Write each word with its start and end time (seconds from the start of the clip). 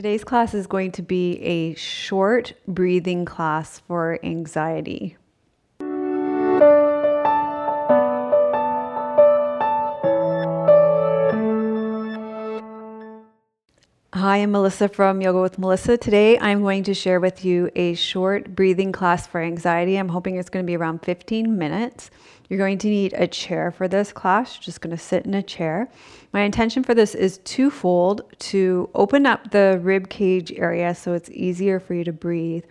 Today's 0.00 0.24
class 0.24 0.54
is 0.54 0.66
going 0.66 0.92
to 0.92 1.02
be 1.02 1.38
a 1.42 1.74
short 1.74 2.54
breathing 2.66 3.26
class 3.26 3.80
for 3.80 4.18
anxiety. 4.22 5.18
Hi, 14.20 14.36
I'm 14.36 14.50
Melissa 14.50 14.86
from 14.86 15.22
Yoga 15.22 15.40
with 15.40 15.58
Melissa. 15.58 15.96
Today 15.96 16.38
I'm 16.38 16.60
going 16.60 16.82
to 16.82 16.92
share 16.92 17.20
with 17.20 17.42
you 17.42 17.70
a 17.74 17.94
short 17.94 18.54
breathing 18.54 18.92
class 18.92 19.26
for 19.26 19.40
anxiety. 19.40 19.96
I'm 19.96 20.10
hoping 20.10 20.36
it's 20.36 20.50
going 20.50 20.62
to 20.62 20.66
be 20.66 20.76
around 20.76 20.98
15 20.98 21.56
minutes. 21.56 22.10
You're 22.46 22.58
going 22.58 22.76
to 22.76 22.88
need 22.88 23.14
a 23.14 23.26
chair 23.26 23.70
for 23.70 23.88
this 23.88 24.12
class. 24.12 24.56
You're 24.56 24.64
just 24.64 24.82
going 24.82 24.94
to 24.94 25.02
sit 25.02 25.24
in 25.24 25.32
a 25.32 25.42
chair. 25.42 25.88
My 26.34 26.42
intention 26.42 26.84
for 26.84 26.92
this 26.92 27.14
is 27.14 27.38
twofold 27.44 28.20
to 28.40 28.90
open 28.94 29.24
up 29.24 29.52
the 29.52 29.80
rib 29.82 30.10
cage 30.10 30.52
area 30.52 30.94
so 30.94 31.14
it's 31.14 31.30
easier 31.30 31.80
for 31.80 31.94
you 31.94 32.04
to 32.04 32.12
breathe, 32.12 32.64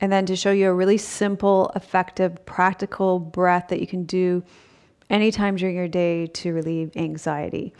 and 0.00 0.10
then 0.10 0.26
to 0.26 0.34
show 0.34 0.50
you 0.50 0.68
a 0.68 0.74
really 0.74 0.98
simple, 0.98 1.70
effective, 1.76 2.44
practical 2.44 3.20
breath 3.20 3.68
that 3.68 3.78
you 3.78 3.86
can 3.86 4.02
do 4.02 4.42
anytime 5.10 5.54
during 5.54 5.76
your 5.76 5.86
day 5.86 6.26
to 6.26 6.52
relieve 6.52 6.90
anxiety. 6.96 7.72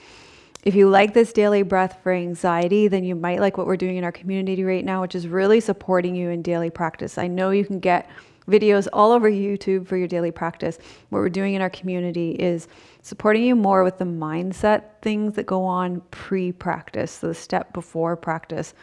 If 0.68 0.74
you 0.74 0.90
like 0.90 1.14
this 1.14 1.32
daily 1.32 1.62
breath 1.62 2.00
for 2.02 2.12
anxiety, 2.12 2.88
then 2.88 3.02
you 3.02 3.14
might 3.14 3.40
like 3.40 3.56
what 3.56 3.66
we're 3.66 3.78
doing 3.78 3.96
in 3.96 4.04
our 4.04 4.12
community 4.12 4.64
right 4.64 4.84
now, 4.84 5.00
which 5.00 5.14
is 5.14 5.27
really 5.27 5.60
supporting 5.60 6.14
you 6.14 6.28
in 6.28 6.42
daily 6.42 6.68
practice. 6.68 7.16
I 7.16 7.27
know 7.27 7.52
you 7.52 7.64
can 7.64 7.80
get 7.80 8.10
videos 8.46 8.86
all 8.92 9.12
over 9.12 9.30
YouTube 9.30 9.86
for 9.86 9.96
your 9.96 10.08
daily 10.08 10.30
practice. 10.30 10.78
What 11.08 11.20
we're 11.20 11.30
doing 11.30 11.54
in 11.54 11.62
our 11.62 11.70
community 11.70 12.32
is 12.32 12.68
supporting 13.00 13.44
you 13.44 13.56
more 13.56 13.82
with 13.82 13.96
the 13.96 14.04
mindset 14.04 15.00
things 15.00 15.36
that 15.36 15.46
go 15.46 15.64
on 15.64 16.02
pre 16.10 16.52
practice, 16.52 17.12
so 17.12 17.28
the 17.28 17.34
step 17.34 17.72
before 17.72 18.14
practice, 18.14 18.74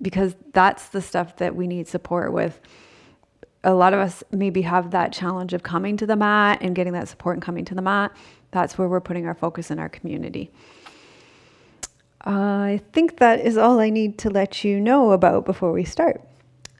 because 0.00 0.34
that's 0.54 0.88
the 0.88 1.02
stuff 1.02 1.36
that 1.36 1.54
we 1.54 1.66
need 1.66 1.86
support 1.86 2.32
with. 2.32 2.58
A 3.62 3.74
lot 3.74 3.92
of 3.92 4.00
us 4.00 4.24
maybe 4.30 4.62
have 4.62 4.92
that 4.92 5.12
challenge 5.12 5.52
of 5.52 5.62
coming 5.62 5.98
to 5.98 6.06
the 6.06 6.16
mat 6.16 6.60
and 6.62 6.74
getting 6.74 6.94
that 6.94 7.08
support 7.08 7.36
and 7.36 7.42
coming 7.42 7.66
to 7.66 7.74
the 7.74 7.82
mat. 7.82 8.16
That's 8.52 8.78
where 8.78 8.88
we're 8.88 9.02
putting 9.02 9.26
our 9.26 9.34
focus 9.34 9.70
in 9.70 9.78
our 9.78 9.90
community. 9.90 10.50
I 12.24 12.80
think 12.92 13.18
that 13.18 13.40
is 13.40 13.56
all 13.56 13.80
I 13.80 13.90
need 13.90 14.18
to 14.18 14.30
let 14.30 14.64
you 14.64 14.80
know 14.80 15.12
about 15.12 15.44
before 15.44 15.72
we 15.72 15.84
start. 15.84 16.22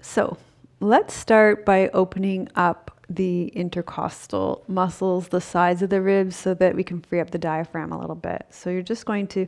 So, 0.00 0.38
Let's 0.84 1.14
start 1.14 1.64
by 1.64 1.88
opening 1.94 2.46
up 2.56 3.00
the 3.08 3.46
intercostal 3.46 4.64
muscles, 4.68 5.28
the 5.28 5.40
sides 5.40 5.80
of 5.80 5.88
the 5.88 6.02
ribs, 6.02 6.36
so 6.36 6.52
that 6.52 6.74
we 6.76 6.84
can 6.84 7.00
free 7.00 7.20
up 7.20 7.30
the 7.30 7.38
diaphragm 7.38 7.90
a 7.90 7.98
little 7.98 8.14
bit. 8.14 8.44
So 8.50 8.68
you're 8.68 8.82
just 8.82 9.06
going 9.06 9.28
to 9.28 9.46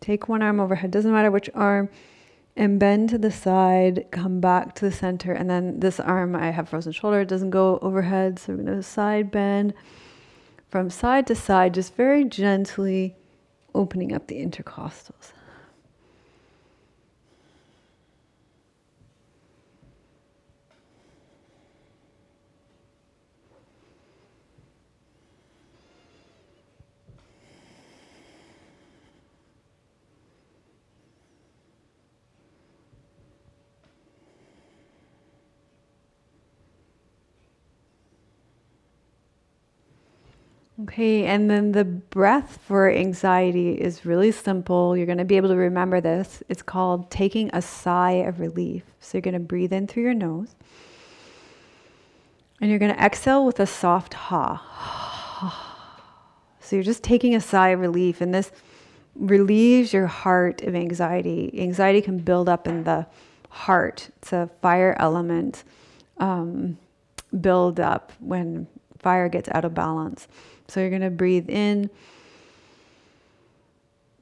take 0.00 0.28
one 0.28 0.42
arm 0.42 0.58
overhead, 0.58 0.90
doesn't 0.90 1.12
matter 1.12 1.30
which 1.30 1.48
arm, 1.54 1.90
and 2.56 2.80
bend 2.80 3.10
to 3.10 3.18
the 3.18 3.30
side, 3.30 4.06
come 4.10 4.40
back 4.40 4.74
to 4.76 4.86
the 4.86 4.90
center. 4.90 5.32
And 5.32 5.48
then 5.48 5.78
this 5.78 6.00
arm, 6.00 6.34
I 6.34 6.50
have 6.50 6.68
frozen 6.68 6.90
shoulder, 6.90 7.20
it 7.20 7.28
doesn't 7.28 7.50
go 7.50 7.78
overhead. 7.80 8.40
So 8.40 8.54
we're 8.54 8.64
going 8.64 8.78
to 8.78 8.82
side 8.82 9.30
bend 9.30 9.74
from 10.70 10.90
side 10.90 11.28
to 11.28 11.36
side, 11.36 11.74
just 11.74 11.94
very 11.94 12.24
gently 12.24 13.14
opening 13.78 14.12
up 14.12 14.26
the 14.26 14.44
intercostals. 14.44 15.32
Okay, 40.82 41.24
and 41.24 41.50
then 41.50 41.72
the 41.72 41.84
breath 41.84 42.60
for 42.64 42.88
anxiety 42.88 43.72
is 43.72 44.06
really 44.06 44.30
simple. 44.30 44.96
You're 44.96 45.06
going 45.06 45.18
to 45.18 45.24
be 45.24 45.36
able 45.36 45.48
to 45.48 45.56
remember 45.56 46.00
this. 46.00 46.40
It's 46.48 46.62
called 46.62 47.10
taking 47.10 47.50
a 47.52 47.60
sigh 47.60 48.12
of 48.12 48.38
relief. 48.38 48.84
So 49.00 49.18
you're 49.18 49.22
going 49.22 49.34
to 49.34 49.40
breathe 49.40 49.72
in 49.72 49.88
through 49.88 50.04
your 50.04 50.14
nose. 50.14 50.54
And 52.60 52.70
you're 52.70 52.78
going 52.78 52.94
to 52.94 53.04
exhale 53.04 53.44
with 53.44 53.58
a 53.58 53.66
soft 53.66 54.14
ha. 54.14 55.64
So 56.60 56.76
you're 56.76 56.82
just 56.82 57.02
taking 57.02 57.34
a 57.34 57.40
sigh 57.40 57.70
of 57.70 57.80
relief, 57.80 58.20
and 58.20 58.34
this 58.34 58.52
relieves 59.14 59.94
your 59.94 60.06
heart 60.06 60.60
of 60.60 60.74
anxiety. 60.74 61.50
Anxiety 61.58 62.02
can 62.02 62.18
build 62.18 62.46
up 62.46 62.68
in 62.68 62.84
the 62.84 63.06
heart, 63.48 64.10
it's 64.18 64.34
a 64.34 64.50
fire 64.60 64.94
element 65.00 65.64
um, 66.18 66.76
build 67.40 67.80
up 67.80 68.12
when 68.20 68.66
fire 68.98 69.30
gets 69.30 69.48
out 69.52 69.64
of 69.64 69.72
balance. 69.72 70.28
So 70.68 70.80
you're 70.80 70.90
going 70.90 71.00
to 71.00 71.10
breathe 71.10 71.48
in, 71.48 71.88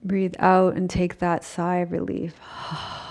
breathe 0.05 0.37
out, 0.39 0.77
and 0.77 0.89
take 0.89 1.19
that 1.19 1.45
sigh 1.45 1.79
of 1.79 1.93
relief. 1.93 2.35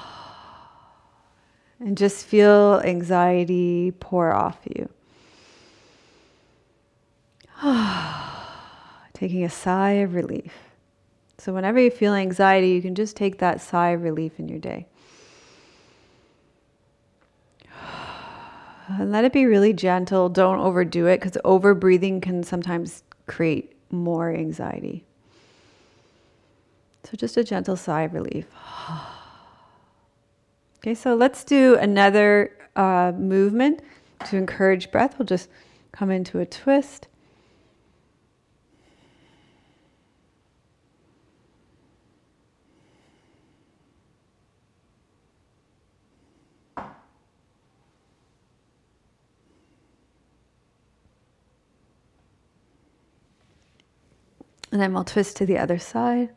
And 1.77 1.97
just 1.97 2.25
feel 2.25 2.81
anxiety 2.85 3.91
pour 3.99 4.33
off 4.33 4.59
you. 4.63 4.89
Taking 9.13 9.43
a 9.43 9.49
sigh 9.49 9.91
of 9.91 10.15
relief. 10.15 10.53
So, 11.37 11.53
whenever 11.53 11.77
you 11.77 11.91
feel 11.91 12.13
anxiety, 12.13 12.69
you 12.69 12.81
can 12.81 12.95
just 12.95 13.17
take 13.17 13.39
that 13.39 13.59
sigh 13.59 13.89
of 13.89 14.03
relief 14.03 14.39
in 14.39 14.47
your 14.47 14.59
day. 14.59 14.87
And 18.87 19.11
let 19.11 19.25
it 19.25 19.33
be 19.33 19.45
really 19.45 19.73
gentle. 19.73 20.29
Don't 20.29 20.59
overdo 20.59 21.07
it 21.07 21.19
because 21.19 21.37
over 21.43 21.73
breathing 21.73 22.21
can 22.21 22.41
sometimes 22.43 23.03
create 23.27 23.75
more 23.91 24.33
anxiety. 24.33 25.05
So 27.03 27.11
just 27.15 27.37
a 27.37 27.43
gentle 27.43 27.75
sigh 27.75 28.03
of 28.03 28.13
relief. 28.13 28.47
Okay, 30.79 30.93
so 30.93 31.15
let's 31.15 31.43
do 31.43 31.75
another 31.77 32.51
uh, 32.75 33.11
movement 33.17 33.81
to 34.27 34.37
encourage 34.37 34.91
breath. 34.91 35.17
We'll 35.17 35.25
just 35.25 35.49
come 35.91 36.11
into 36.11 36.37
a 36.37 36.45
twist. 36.45 37.07
And 54.75 54.81
then 54.81 54.93
we'll 54.93 55.05
twist 55.05 55.37
to 55.37 55.45
the 55.45 55.57
other 55.57 55.79
side. 55.79 56.31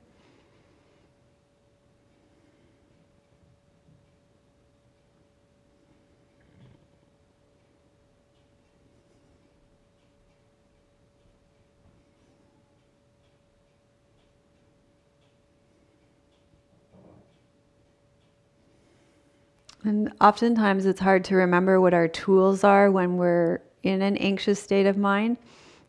And 19.82 20.12
oftentimes 20.20 20.86
it's 20.86 21.00
hard 21.00 21.24
to 21.24 21.34
remember 21.34 21.80
what 21.80 21.92
our 21.92 22.06
tools 22.06 22.62
are 22.62 22.88
when 22.92 23.16
we're 23.16 23.62
in 23.82 24.00
an 24.00 24.16
anxious 24.18 24.62
state 24.62 24.86
of 24.86 24.96
mind. 24.96 25.38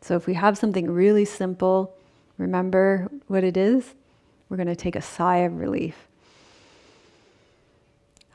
So 0.00 0.16
if 0.16 0.26
we 0.26 0.34
have 0.34 0.58
something 0.58 0.90
really 0.90 1.24
simple, 1.24 1.94
remember 2.40 3.08
what 3.26 3.44
it 3.44 3.56
is, 3.56 3.94
we're 4.48 4.56
going 4.56 4.66
to 4.66 4.76
take 4.76 4.96
a 4.96 5.02
sigh 5.02 5.38
of 5.38 5.58
relief. 5.58 6.08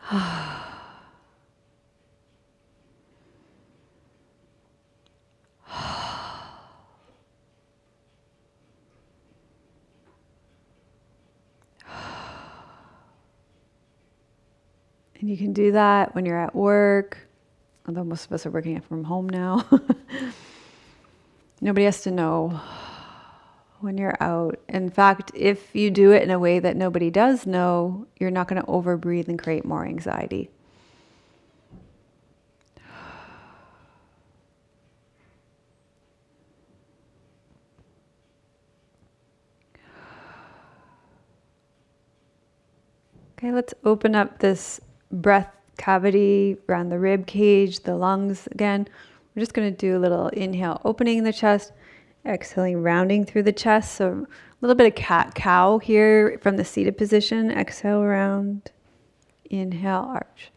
And 15.21 15.31
you 15.31 15.37
can 15.37 15.53
do 15.53 15.71
that 15.71 16.13
when 16.13 16.23
you're 16.23 16.39
at 16.39 16.53
work, 16.53 17.17
although 17.87 18.03
most 18.03 18.27
of 18.27 18.31
us 18.33 18.45
are 18.45 18.51
working 18.51 18.79
from 18.81 19.03
home 19.03 19.27
now. 19.27 19.65
Nobody 21.61 21.85
has 21.85 22.01
to 22.01 22.11
know 22.11 22.61
when 23.79 23.97
you're 23.97 24.17
out. 24.19 24.59
In 24.69 24.89
fact, 24.89 25.31
if 25.35 25.75
you 25.75 25.91
do 25.91 26.11
it 26.11 26.23
in 26.23 26.31
a 26.31 26.39
way 26.39 26.59
that 26.59 26.75
nobody 26.75 27.09
does 27.09 27.45
know, 27.45 28.07
you're 28.19 28.31
not 28.31 28.47
going 28.47 28.61
to 28.61 28.67
overbreathe 28.67 29.27
and 29.27 29.41
create 29.41 29.65
more 29.65 29.85
anxiety. 29.85 30.49
Okay, 43.37 43.51
let's 43.51 43.73
open 43.83 44.15
up 44.15 44.39
this 44.39 44.79
breath 45.11 45.51
cavity 45.77 46.57
around 46.69 46.89
the 46.89 46.97
rib 46.97 47.27
cage, 47.27 47.81
the 47.81 47.95
lungs 47.95 48.47
again. 48.51 48.87
We're 49.35 49.41
just 49.41 49.53
going 49.53 49.69
to 49.69 49.77
do 49.77 49.97
a 49.97 49.99
little 49.99 50.29
inhale, 50.29 50.81
opening 50.85 51.23
the 51.23 51.33
chest, 51.33 51.73
exhaling, 52.25 52.81
rounding 52.81 53.25
through 53.25 53.43
the 53.43 53.53
chest. 53.53 53.95
So 53.95 54.25
a 54.27 54.57
little 54.61 54.75
bit 54.75 54.87
of 54.87 54.95
cat 54.95 55.35
cow 55.35 55.79
here 55.79 56.39
from 56.41 56.57
the 56.57 56.65
seated 56.65 56.97
position. 56.97 57.51
Exhale, 57.51 58.03
round. 58.03 58.71
Inhale, 59.49 60.07
arch. 60.09 60.51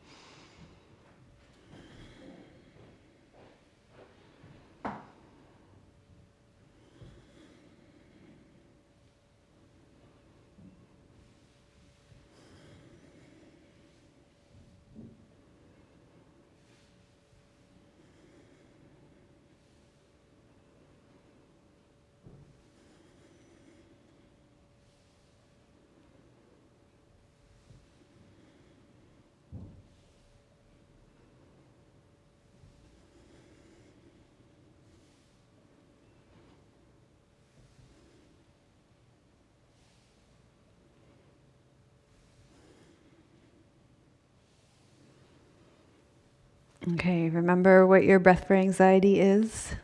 Okay, 46.93 47.29
remember 47.29 47.87
what 47.87 48.05
your 48.05 48.19
breath 48.19 48.46
for 48.46 48.55
anxiety 48.55 49.20
is? 49.20 49.75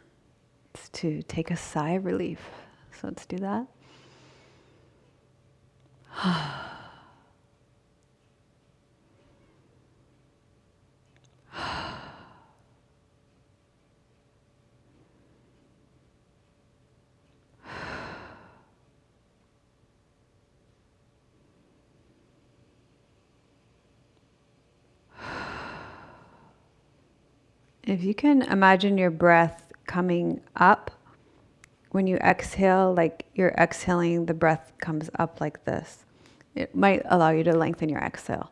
It's 0.75 0.89
to 0.91 1.23
take 1.23 1.51
a 1.51 1.57
sigh 1.57 1.93
of 1.93 2.05
relief. 2.05 2.41
So 2.93 3.09
let's 3.09 3.27
do 3.27 3.39
that. 3.39 3.67
If 27.87 28.03
you 28.03 28.15
can 28.15 28.41
imagine 28.41 28.97
your 28.97 29.11
breath 29.11 29.71
coming 29.87 30.41
up 30.57 30.91
when 31.91 32.07
you 32.07 32.17
exhale, 32.17 32.95
like 32.95 33.27
you're 33.35 33.55
exhaling, 33.59 34.25
the 34.25 34.33
breath 34.33 34.73
comes 34.79 35.11
up 35.19 35.39
like 35.39 35.67
this. 35.67 36.07
It 36.55 36.75
might 36.75 37.03
allow 37.05 37.29
you 37.31 37.45
to 37.45 37.53
lengthen 37.53 37.91
your 37.91 38.01
exhale. 38.01 38.51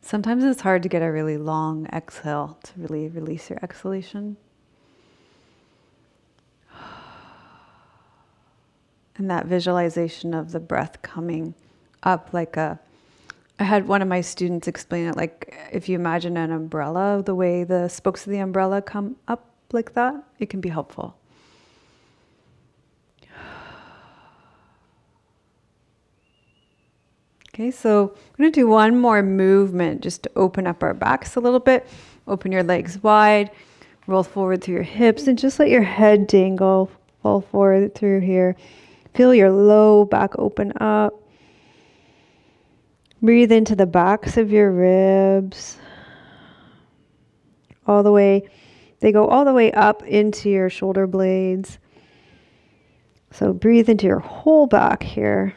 Sometimes 0.00 0.44
it's 0.44 0.60
hard 0.60 0.84
to 0.84 0.88
get 0.88 1.02
a 1.02 1.10
really 1.10 1.36
long 1.36 1.86
exhale 1.92 2.58
to 2.62 2.72
really 2.76 3.08
release 3.08 3.50
your 3.50 3.58
exhalation. 3.60 4.36
And 9.16 9.28
that 9.30 9.46
visualization 9.46 10.32
of 10.32 10.52
the 10.52 10.60
breath 10.60 11.02
coming 11.02 11.54
up 12.04 12.32
like 12.32 12.56
a 12.56 12.78
I 13.60 13.64
had 13.64 13.86
one 13.86 14.00
of 14.00 14.08
my 14.08 14.22
students 14.22 14.66
explain 14.66 15.06
it 15.06 15.16
like 15.16 15.54
if 15.70 15.86
you 15.86 15.94
imagine 15.94 16.38
an 16.38 16.50
umbrella, 16.50 17.22
the 17.22 17.34
way 17.34 17.62
the 17.62 17.88
spokes 17.88 18.26
of 18.26 18.32
the 18.32 18.38
umbrella 18.38 18.80
come 18.80 19.16
up 19.28 19.50
like 19.70 19.92
that, 19.92 20.14
it 20.38 20.48
can 20.48 20.62
be 20.62 20.70
helpful. 20.70 21.14
Okay, 27.52 27.70
so 27.70 28.14
I'm 28.14 28.36
going 28.38 28.50
to 28.50 28.60
do 28.60 28.66
one 28.66 28.98
more 28.98 29.22
movement 29.22 30.00
just 30.00 30.22
to 30.22 30.30
open 30.36 30.66
up 30.66 30.82
our 30.82 30.94
backs 30.94 31.36
a 31.36 31.40
little 31.40 31.60
bit. 31.60 31.86
Open 32.26 32.52
your 32.52 32.62
legs 32.62 33.02
wide, 33.02 33.50
roll 34.06 34.22
forward 34.22 34.64
through 34.64 34.76
your 34.76 34.82
hips, 34.84 35.26
and 35.26 35.38
just 35.38 35.58
let 35.58 35.68
your 35.68 35.82
head 35.82 36.26
dangle, 36.26 36.90
fall 37.22 37.42
forward 37.42 37.94
through 37.94 38.20
here. 38.20 38.56
Feel 39.12 39.34
your 39.34 39.50
low 39.50 40.06
back 40.06 40.38
open 40.38 40.72
up. 40.80 41.12
Breathe 43.22 43.52
into 43.52 43.76
the 43.76 43.86
backs 43.86 44.36
of 44.36 44.50
your 44.50 44.70
ribs. 44.70 45.78
All 47.86 48.02
the 48.02 48.12
way, 48.12 48.48
they 49.00 49.12
go 49.12 49.26
all 49.26 49.44
the 49.44 49.52
way 49.52 49.72
up 49.72 50.02
into 50.04 50.48
your 50.48 50.70
shoulder 50.70 51.06
blades. 51.06 51.78
So 53.32 53.52
breathe 53.52 53.88
into 53.88 54.06
your 54.06 54.20
whole 54.20 54.66
back 54.66 55.02
here. 55.02 55.54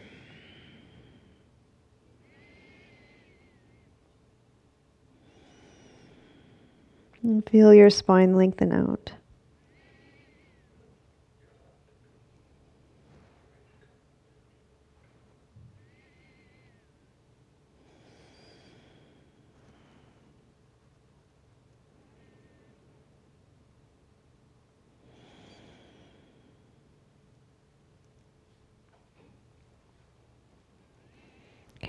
And 7.21 7.47
feel 7.49 7.73
your 7.73 7.89
spine 7.89 8.35
lengthen 8.35 8.73
out. 8.73 9.13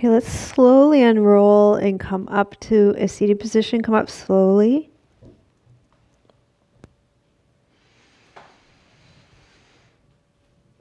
Okay, 0.05 0.11
let's 0.11 0.29
slowly 0.29 1.01
unroll 1.03 1.77
and 1.77 1.99
come 1.99 2.29
up 2.29 2.61
to 2.61 2.95
a 2.99 3.09
seated 3.09 3.41
position. 3.41 3.81
Come 3.81 3.95
up 3.95 4.11
slowly. 4.11 4.91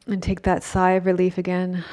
And 0.08 0.22
take 0.22 0.42
that 0.42 0.62
sigh 0.62 0.92
of 0.92 1.06
relief 1.06 1.38
again. 1.38 1.86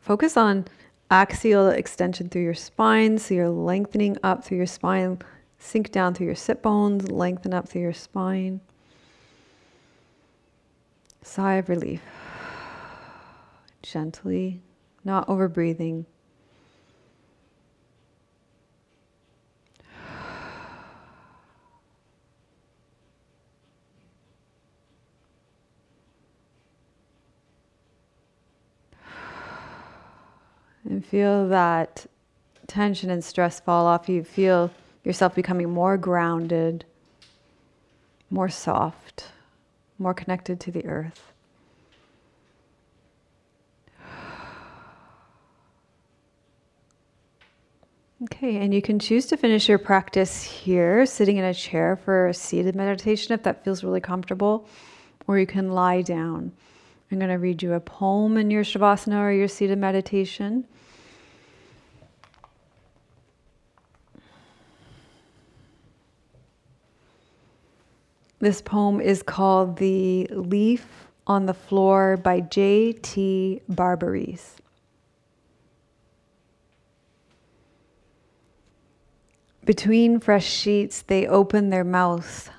Focus 0.00 0.38
on 0.38 0.64
axial 1.10 1.68
extension 1.68 2.30
through 2.30 2.44
your 2.44 2.54
spine. 2.54 3.18
So 3.18 3.34
you're 3.34 3.50
lengthening 3.50 4.16
up 4.22 4.42
through 4.42 4.56
your 4.56 4.66
spine. 4.66 5.18
Sink 5.58 5.92
down 5.92 6.14
through 6.14 6.28
your 6.28 6.34
sit 6.34 6.62
bones, 6.62 7.10
lengthen 7.10 7.52
up 7.52 7.68
through 7.68 7.82
your 7.82 7.92
spine. 7.92 8.62
Sigh 11.20 11.56
of 11.56 11.68
relief. 11.68 12.00
Gently 13.82 14.62
not 15.04 15.28
over 15.28 15.48
breathing. 15.48 16.06
And 30.84 31.04
feel 31.04 31.48
that 31.48 32.06
tension 32.66 33.10
and 33.10 33.24
stress 33.24 33.60
fall 33.60 33.86
off 33.86 34.08
you. 34.08 34.22
Feel 34.22 34.70
yourself 35.02 35.34
becoming 35.34 35.70
more 35.70 35.96
grounded, 35.96 36.84
more 38.30 38.48
soft, 38.48 39.32
more 39.98 40.14
connected 40.14 40.60
to 40.60 40.70
the 40.70 40.84
earth. 40.86 41.33
Okay, 48.24 48.56
and 48.56 48.72
you 48.72 48.80
can 48.80 48.98
choose 48.98 49.26
to 49.26 49.36
finish 49.36 49.68
your 49.68 49.76
practice 49.76 50.42
here, 50.42 51.04
sitting 51.04 51.36
in 51.36 51.44
a 51.44 51.52
chair 51.52 51.94
for 51.94 52.28
a 52.28 52.32
seated 52.32 52.74
meditation 52.74 53.34
if 53.34 53.42
that 53.42 53.62
feels 53.62 53.84
really 53.84 54.00
comfortable, 54.00 54.66
or 55.26 55.38
you 55.38 55.46
can 55.46 55.72
lie 55.72 56.00
down. 56.00 56.50
I'm 57.12 57.18
going 57.18 57.30
to 57.30 57.36
read 57.36 57.62
you 57.62 57.74
a 57.74 57.80
poem 57.80 58.38
in 58.38 58.50
your 58.50 58.64
Shavasana 58.64 59.20
or 59.20 59.30
your 59.30 59.46
seated 59.46 59.76
meditation. 59.76 60.66
This 68.38 68.62
poem 68.62 69.02
is 69.02 69.22
called 69.22 69.76
The 69.76 70.28
Leaf 70.30 71.08
on 71.26 71.44
the 71.44 71.54
Floor 71.54 72.16
by 72.16 72.40
J.T. 72.40 73.60
Barbarese. 73.70 74.63
Between 79.64 80.20
fresh 80.20 80.46
sheets, 80.46 81.02
they 81.02 81.26
open 81.26 81.70
their 81.70 81.84
mouths, 81.84 82.50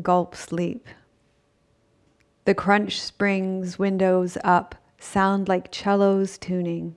gulp 0.00 0.34
sleep. 0.34 0.86
The 2.46 2.54
crunch 2.54 3.00
springs 3.00 3.78
windows 3.78 4.38
up 4.44 4.74
sound 4.98 5.48
like 5.48 5.74
cellos 5.74 6.38
tuning. 6.38 6.96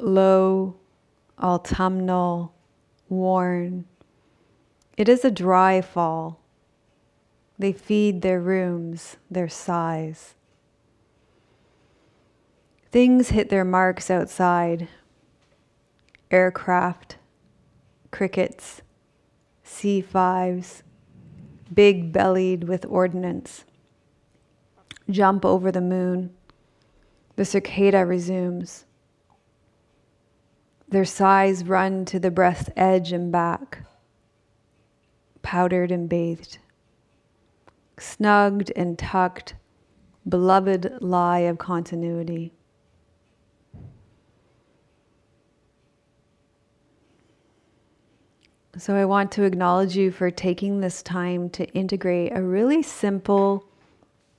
Low, 0.00 0.76
autumnal, 1.38 2.54
worn. 3.08 3.84
It 4.96 5.08
is 5.08 5.24
a 5.24 5.30
dry 5.30 5.80
fall. 5.80 6.40
They 7.58 7.72
feed 7.72 8.22
their 8.22 8.40
rooms, 8.40 9.16
their 9.30 9.48
sighs. 9.48 10.34
Things 12.90 13.30
hit 13.30 13.48
their 13.48 13.64
marks 13.64 14.10
outside 14.10 14.88
aircraft, 16.30 17.16
crickets, 18.12 18.82
C5s, 19.66 20.82
big 21.74 22.12
bellied 22.12 22.64
with 22.64 22.86
ordnance. 22.86 23.64
Jump 25.10 25.44
over 25.44 25.72
the 25.72 25.80
moon. 25.80 26.32
The 27.34 27.44
cicada 27.44 28.06
resumes. 28.06 28.84
Their 30.88 31.06
sighs 31.06 31.64
run 31.64 32.04
to 32.04 32.20
the 32.20 32.30
breast's 32.30 32.70
edge 32.76 33.12
and 33.12 33.32
back, 33.32 33.78
powdered 35.40 35.90
and 35.90 36.08
bathed. 36.08 36.58
Snugged 37.98 38.70
and 38.76 38.98
tucked, 38.98 39.54
beloved 40.28 40.98
lie 41.00 41.40
of 41.40 41.56
continuity. 41.56 42.52
So, 48.78 48.96
I 48.96 49.04
want 49.04 49.30
to 49.32 49.42
acknowledge 49.42 49.96
you 49.96 50.10
for 50.10 50.30
taking 50.30 50.80
this 50.80 51.02
time 51.02 51.50
to 51.50 51.66
integrate 51.74 52.32
a 52.34 52.42
really 52.42 52.82
simple, 52.82 53.66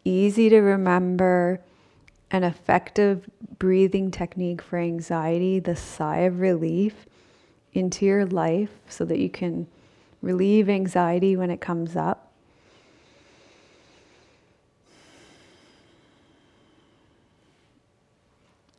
easy 0.03 0.49
to 0.49 0.59
remember, 0.59 1.61
and 2.31 2.43
effective 2.43 3.29
breathing 3.59 4.09
technique 4.09 4.61
for 4.61 4.79
anxiety, 4.79 5.59
the 5.59 5.75
sigh 5.75 6.21
of 6.21 6.39
relief, 6.39 7.05
into 7.73 8.07
your 8.07 8.25
life 8.25 8.71
so 8.89 9.05
that 9.05 9.19
you 9.19 9.29
can 9.29 9.67
relieve 10.23 10.67
anxiety 10.67 11.37
when 11.37 11.51
it 11.51 11.61
comes 11.61 11.95
up. 11.95 12.32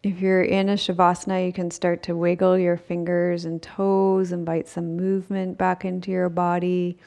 If 0.04 0.20
you're 0.20 0.42
in 0.42 0.68
a 0.68 0.74
Shavasana, 0.74 1.46
you 1.46 1.52
can 1.52 1.70
start 1.70 2.02
to 2.02 2.14
wiggle 2.14 2.58
your 2.58 2.76
fingers 2.76 3.46
and 3.46 3.62
toes, 3.62 4.32
invite 4.32 4.68
some 4.68 4.96
movement 4.96 5.56
back 5.56 5.82
into 5.82 6.10
your 6.10 6.28
body, 6.28 6.98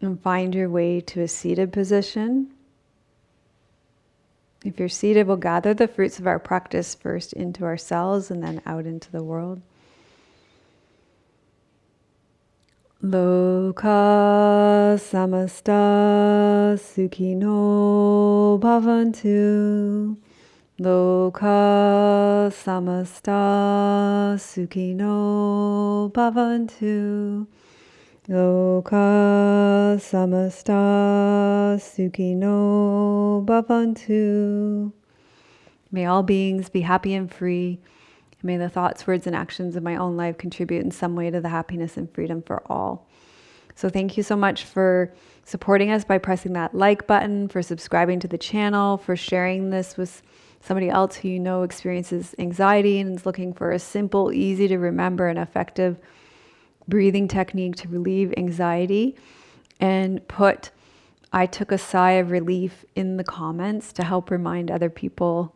and 0.00 0.20
find 0.20 0.52
your 0.52 0.68
way 0.68 1.00
to 1.02 1.22
a 1.22 1.28
seated 1.28 1.72
position. 1.72 2.50
If 4.64 4.80
you're 4.80 4.88
seated, 4.88 5.28
we'll 5.28 5.36
gather 5.36 5.74
the 5.74 5.86
fruits 5.86 6.18
of 6.18 6.26
our 6.26 6.40
practice 6.40 6.96
first 6.96 7.32
into 7.34 7.62
ourselves 7.62 8.32
and 8.32 8.42
then 8.42 8.62
out 8.66 8.84
into 8.84 9.12
the 9.12 9.22
world. 9.22 9.62
Loka 13.00 14.98
samasta 14.98 16.76
sukhino 16.76 18.58
bhavantu. 18.58 20.16
Loka 20.78 22.52
samasta 22.52 24.36
sukhino 24.36 26.12
bhavantu. 26.12 27.46
Loka 28.28 29.96
samasta 29.96 31.80
sukhino 31.80 33.42
bhavantu. 33.46 34.92
May 35.90 36.04
all 36.04 36.22
beings 36.22 36.68
be 36.68 36.82
happy 36.82 37.14
and 37.14 37.32
free. 37.32 37.80
May 38.42 38.58
the 38.58 38.68
thoughts, 38.68 39.06
words, 39.06 39.26
and 39.26 39.34
actions 39.34 39.76
of 39.76 39.82
my 39.82 39.96
own 39.96 40.18
life 40.18 40.36
contribute 40.36 40.84
in 40.84 40.90
some 40.90 41.16
way 41.16 41.30
to 41.30 41.40
the 41.40 41.48
happiness 41.48 41.96
and 41.96 42.12
freedom 42.12 42.42
for 42.42 42.62
all. 42.70 43.08
So, 43.74 43.88
thank 43.88 44.18
you 44.18 44.22
so 44.22 44.36
much 44.36 44.64
for 44.64 45.10
supporting 45.42 45.90
us 45.90 46.04
by 46.04 46.18
pressing 46.18 46.52
that 46.52 46.74
like 46.74 47.06
button, 47.06 47.48
for 47.48 47.62
subscribing 47.62 48.20
to 48.20 48.28
the 48.28 48.36
channel, 48.36 48.98
for 48.98 49.16
sharing 49.16 49.70
this 49.70 49.96
with 49.96 50.20
somebody 50.66 50.90
else 50.90 51.14
who 51.16 51.28
you 51.28 51.38
know 51.38 51.62
experiences 51.62 52.34
anxiety 52.40 52.98
and 52.98 53.14
is 53.14 53.24
looking 53.24 53.52
for 53.52 53.70
a 53.70 53.78
simple, 53.78 54.32
easy 54.32 54.66
to 54.66 54.78
remember, 54.78 55.28
and 55.28 55.38
effective 55.38 56.00
breathing 56.88 57.28
technique 57.28 57.76
to 57.76 57.88
relieve 57.88 58.34
anxiety. 58.36 59.14
And 59.78 60.26
put, 60.26 60.70
I 61.32 61.46
took 61.46 61.70
a 61.70 61.78
sigh 61.78 62.12
of 62.12 62.32
relief 62.32 62.84
in 62.96 63.16
the 63.16 63.22
comments 63.22 63.92
to 63.92 64.02
help 64.02 64.28
remind 64.28 64.70
other 64.70 64.90
people 64.90 65.54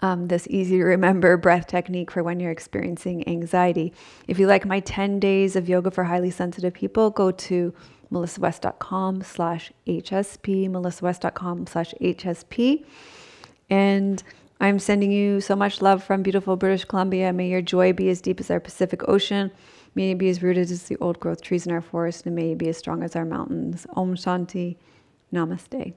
um, 0.00 0.28
this 0.28 0.46
easy 0.48 0.78
to 0.78 0.84
remember 0.84 1.36
breath 1.46 1.66
technique 1.66 2.10
for 2.10 2.22
when 2.22 2.40
you're 2.40 2.50
experiencing 2.50 3.28
anxiety. 3.28 3.92
If 4.26 4.38
you 4.38 4.46
like 4.46 4.64
my 4.64 4.80
10 4.80 5.20
days 5.20 5.56
of 5.56 5.68
yoga 5.68 5.90
for 5.90 6.04
highly 6.04 6.30
sensitive 6.30 6.72
people, 6.72 7.10
go 7.10 7.30
to 7.32 7.74
melissawest.com 8.10 9.22
slash 9.22 9.72
HSP, 9.86 10.70
melissawest.com 10.70 11.66
slash 11.66 11.92
HSP. 12.00 12.86
And 13.70 14.22
I'm 14.60 14.78
sending 14.78 15.10
you 15.12 15.40
so 15.40 15.56
much 15.56 15.80
love 15.80 16.02
from 16.04 16.22
beautiful 16.22 16.56
British 16.56 16.84
Columbia. 16.84 17.32
May 17.32 17.48
your 17.48 17.62
joy 17.62 17.92
be 17.92 18.10
as 18.10 18.20
deep 18.20 18.40
as 18.40 18.50
our 18.50 18.60
Pacific 18.60 19.08
Ocean. 19.08 19.50
May 19.94 20.10
it 20.10 20.18
be 20.18 20.28
as 20.28 20.42
rooted 20.42 20.70
as 20.70 20.84
the 20.84 20.96
old 20.98 21.18
growth 21.18 21.40
trees 21.40 21.66
in 21.66 21.72
our 21.72 21.80
forest, 21.80 22.26
and 22.26 22.34
may 22.34 22.52
it 22.52 22.58
be 22.58 22.68
as 22.68 22.76
strong 22.76 23.02
as 23.02 23.16
our 23.16 23.24
mountains. 23.24 23.86
Om 23.96 24.14
Shanti. 24.16 24.76
Namaste. 25.32 25.94